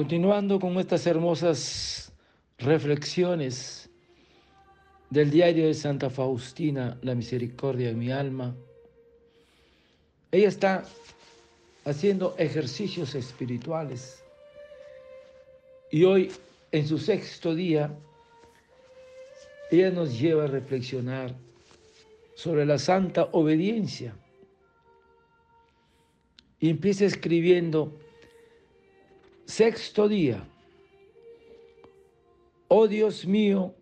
[0.00, 2.10] Continuando con estas hermosas
[2.56, 3.90] reflexiones
[5.10, 8.56] del diario de Santa Faustina, La misericordia de mi alma,
[10.32, 10.86] ella está
[11.84, 14.24] haciendo ejercicios espirituales.
[15.90, 16.32] Y hoy,
[16.72, 17.94] en su sexto día,
[19.70, 21.34] ella nos lleva a reflexionar
[22.34, 24.14] sobre la santa obediencia.
[26.58, 28.00] Y empieza escribiendo
[29.50, 30.46] Sexto día.
[32.68, 33.74] Oh Dios mío,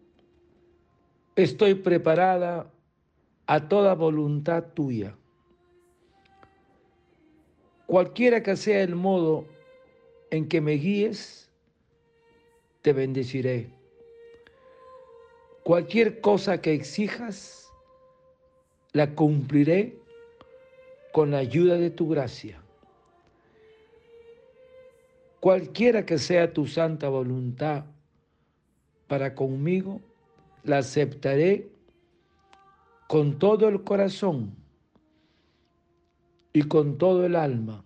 [1.37, 2.73] estoy preparada
[3.47, 5.15] a toda voluntad tuya.
[7.87, 9.45] Cualquiera que sea el modo
[10.31, 11.51] en que me guíes,
[12.81, 13.69] te bendeciré.
[15.65, 17.71] Cualquier cosa que exijas,
[18.95, 19.99] la cumpliré
[21.13, 22.59] con la ayuda de tu gracia.
[25.41, 27.85] Cualquiera que sea tu santa voluntad
[29.07, 30.01] para conmigo,
[30.65, 31.71] la aceptaré
[33.07, 34.55] con todo el corazón
[36.53, 37.85] y con todo el alma,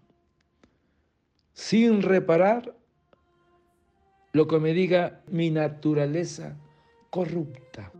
[1.52, 2.74] sin reparar
[4.32, 6.56] lo que me diga mi naturaleza
[7.10, 7.92] corrupta.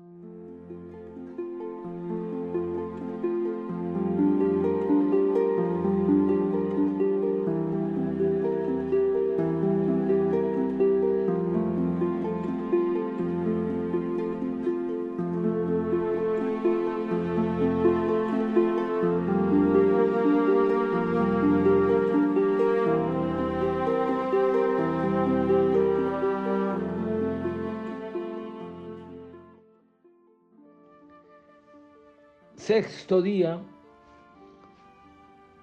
[32.63, 33.61] Sexto día,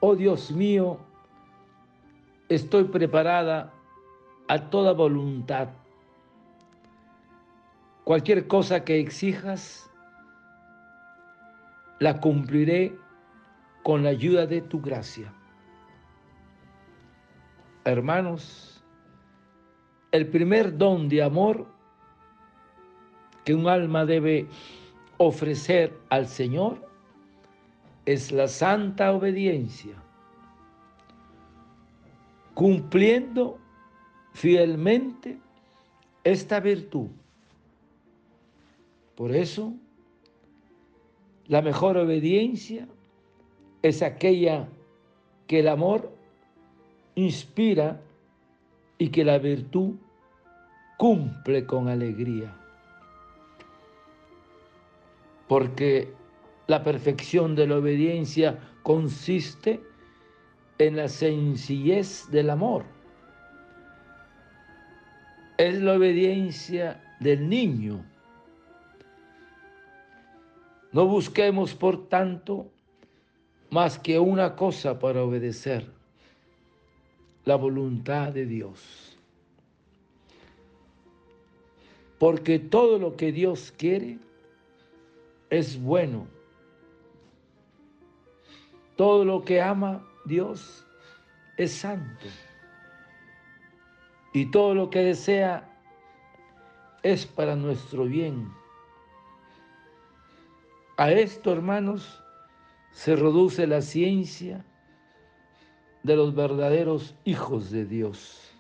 [0.02, 0.98] oh Dios mío,
[2.50, 3.72] estoy preparada
[4.50, 5.70] a toda voluntad.
[8.04, 9.90] Cualquier cosa que exijas,
[12.00, 12.94] la cumpliré
[13.84, 15.34] con la ayuda de tu gracia.
[17.86, 18.84] Hermanos,
[20.12, 21.66] el primer don de amor
[23.46, 24.50] que un alma debe
[25.16, 26.89] ofrecer al Señor
[28.10, 29.94] es la santa obediencia,
[32.56, 33.60] cumpliendo
[34.34, 35.38] fielmente
[36.24, 37.10] esta virtud.
[39.14, 39.76] Por eso,
[41.46, 42.88] la mejor obediencia
[43.84, 44.68] es aquella
[45.46, 46.12] que el amor
[47.14, 48.02] inspira
[48.98, 49.98] y que la virtud
[50.98, 52.56] cumple con alegría.
[55.48, 56.19] Porque
[56.70, 59.82] la perfección de la obediencia consiste
[60.78, 62.86] en la sencillez del amor.
[65.58, 68.06] Es la obediencia del niño.
[70.92, 72.68] No busquemos, por tanto,
[73.72, 75.92] más que una cosa para obedecer,
[77.46, 79.18] la voluntad de Dios.
[82.20, 84.20] Porque todo lo que Dios quiere
[85.50, 86.28] es bueno
[89.00, 90.86] todo lo que ama Dios
[91.56, 92.26] es santo.
[94.34, 95.74] Y todo lo que desea
[97.02, 98.52] es para nuestro bien.
[100.98, 102.22] A esto, hermanos,
[102.92, 104.66] se reduce la ciencia
[106.04, 108.52] de los verdaderos hijos de Dios.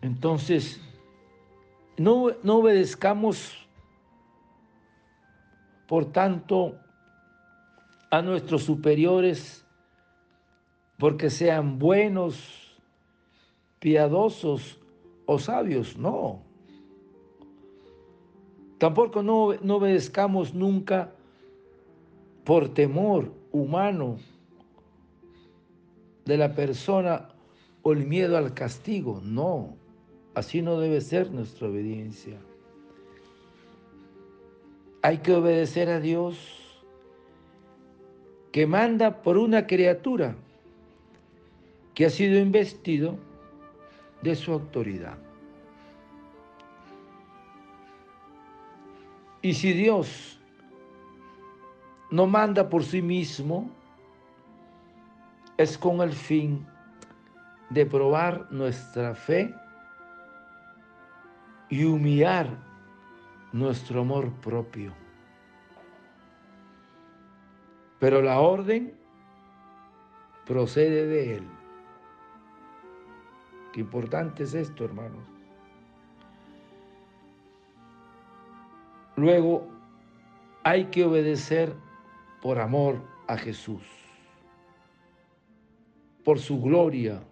[0.00, 0.80] Entonces,
[1.98, 3.67] no, no obedezcamos
[5.88, 6.76] por tanto,
[8.10, 9.64] a nuestros superiores,
[10.98, 12.78] porque sean buenos,
[13.80, 14.78] piadosos
[15.24, 16.42] o sabios, no.
[18.76, 21.12] Tampoco no, no obedezcamos nunca
[22.44, 24.18] por temor humano
[26.26, 27.30] de la persona
[27.82, 29.74] o el miedo al castigo, no.
[30.34, 32.38] Así no debe ser nuestra obediencia.
[35.02, 36.36] Hay que obedecer a Dios
[38.52, 40.34] que manda por una criatura
[41.94, 43.16] que ha sido investido
[44.22, 45.18] de su autoridad.
[49.42, 50.40] Y si Dios
[52.10, 53.70] no manda por sí mismo,
[55.56, 56.66] es con el fin
[57.70, 59.54] de probar nuestra fe
[61.68, 62.67] y humillar
[63.52, 64.92] nuestro amor propio.
[67.98, 68.94] Pero la orden
[70.46, 71.48] procede de Él.
[73.72, 75.24] Qué importante es esto, hermanos.
[79.16, 79.66] Luego,
[80.62, 81.74] hay que obedecer
[82.40, 83.82] por amor a Jesús,
[86.24, 87.22] por su gloria,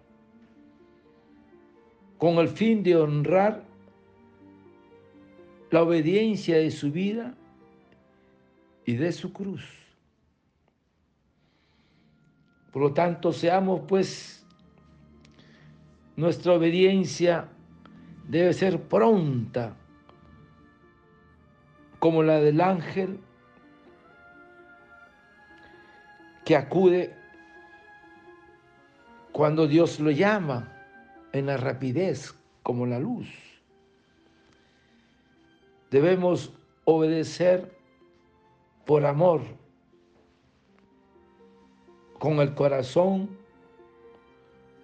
[2.17, 3.66] con el fin de honrar
[5.69, 7.35] la obediencia de su vida
[8.85, 9.63] y de su cruz.
[12.71, 14.45] Por lo tanto, seamos pues,
[16.15, 17.49] nuestra obediencia
[18.27, 19.75] debe ser pronta,
[21.99, 23.19] como la del ángel
[26.45, 27.13] que acude
[29.31, 30.73] cuando Dios lo llama
[31.33, 32.33] en la rapidez,
[32.63, 33.27] como la luz.
[35.89, 36.53] Debemos
[36.83, 37.77] obedecer
[38.85, 39.41] por amor,
[42.19, 43.37] con el corazón,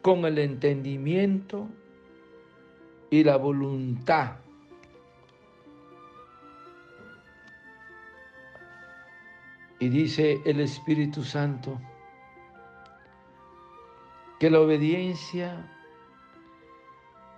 [0.01, 1.67] con el entendimiento
[3.09, 4.37] y la voluntad.
[9.79, 11.79] Y dice el Espíritu Santo
[14.39, 15.69] que la obediencia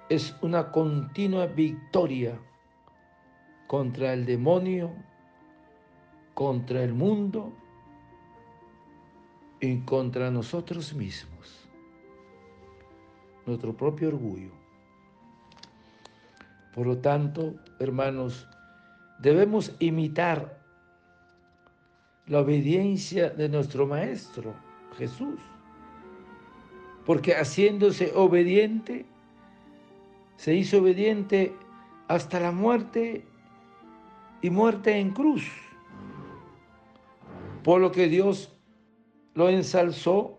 [0.10, 2.40] es una continua victoria
[3.68, 4.92] contra el demonio,
[6.34, 7.54] contra el mundo
[9.60, 11.70] y contra nosotros mismos,
[13.46, 14.52] nuestro propio orgullo.
[16.74, 18.48] Por lo tanto, hermanos,
[19.20, 20.62] debemos imitar
[22.28, 24.54] la obediencia de nuestro Maestro,
[24.98, 25.40] Jesús,
[27.06, 29.06] porque haciéndose obediente,
[30.38, 31.56] se hizo obediente
[32.08, 33.26] hasta la muerte
[34.42, 35.50] y muerte en cruz.
[37.64, 38.52] Por lo que Dios
[39.34, 40.38] lo ensalzó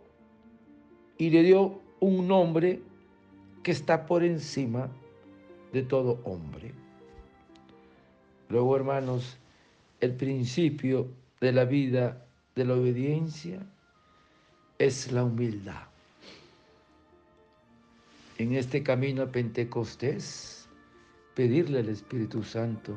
[1.18, 2.82] y le dio un nombre
[3.62, 4.88] que está por encima
[5.72, 6.72] de todo hombre.
[8.48, 9.38] Luego, hermanos,
[10.00, 11.08] el principio
[11.40, 13.60] de la vida de la obediencia
[14.78, 15.82] es la humildad.
[18.38, 20.68] En este camino a Pentecostés,
[21.34, 22.96] pedirle al Espíritu Santo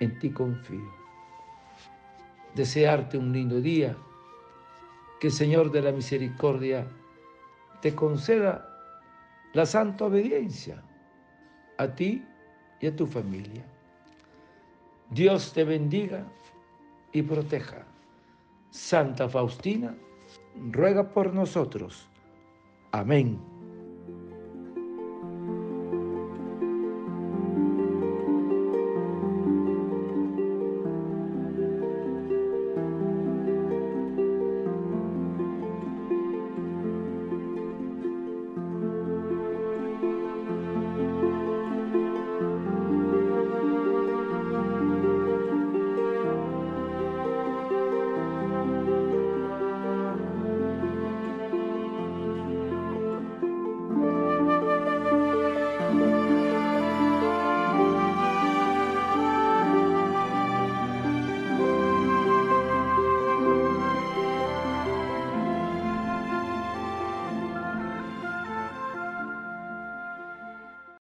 [0.00, 0.92] en ti confío.
[2.54, 3.96] Desearte un lindo día,
[5.20, 6.86] que el Señor de la Misericordia
[7.80, 8.68] te conceda
[9.52, 10.82] la santa obediencia
[11.78, 12.24] a ti
[12.80, 13.64] y a tu familia.
[15.10, 16.24] Dios te bendiga
[17.12, 17.86] y proteja.
[18.70, 19.94] Santa Faustina,
[20.70, 22.06] ruega por nosotros.
[22.92, 23.55] Amén.